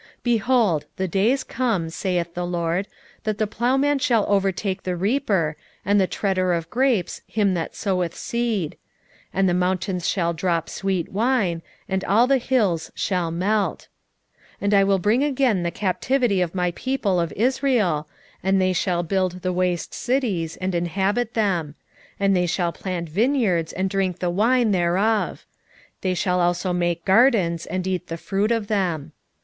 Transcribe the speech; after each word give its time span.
9:13 0.01 0.07
Behold, 0.23 0.85
the 0.95 1.07
days 1.07 1.43
come, 1.43 1.87
saith 1.91 2.33
the 2.33 2.43
LORD, 2.43 2.87
that 3.23 3.37
the 3.37 3.45
plowman 3.45 3.99
shall 3.99 4.25
overtake 4.27 4.81
the 4.81 4.95
reaper, 4.95 5.55
and 5.85 6.01
the 6.01 6.07
treader 6.07 6.53
of 6.53 6.67
grapes 6.71 7.21
him 7.27 7.53
that 7.53 7.75
soweth 7.75 8.15
seed; 8.15 8.77
and 9.31 9.47
the 9.47 9.53
mountains 9.53 10.09
shall 10.09 10.33
drop 10.33 10.69
sweet 10.71 11.09
wine, 11.11 11.61
and 11.87 12.03
all 12.05 12.25
the 12.25 12.39
hills 12.39 12.89
shall 12.95 13.29
melt. 13.29 13.89
9:14 14.53 14.55
And 14.61 14.73
I 14.73 14.83
will 14.83 14.97
bring 14.97 15.23
again 15.23 15.61
the 15.61 15.69
captivity 15.69 16.41
of 16.41 16.55
my 16.55 16.71
people 16.71 17.19
of 17.19 17.31
Israel, 17.33 18.07
and 18.41 18.59
they 18.59 18.73
shall 18.73 19.03
build 19.03 19.43
the 19.43 19.53
waste 19.53 19.93
cities, 19.93 20.57
and 20.57 20.73
inhabit 20.73 21.35
them; 21.35 21.75
and 22.19 22.35
they 22.35 22.47
shall 22.47 22.71
plant 22.71 23.07
vineyards, 23.07 23.71
and 23.71 23.87
drink 23.87 24.17
the 24.17 24.31
wine 24.31 24.71
thereof; 24.71 25.45
they 26.01 26.15
shall 26.15 26.41
also 26.41 26.73
make 26.73 27.05
gardens, 27.05 27.67
and 27.67 27.85
eat 27.85 28.07
the 28.07 28.17
fruit 28.17 28.49
of 28.51 28.65
them. 28.65 29.11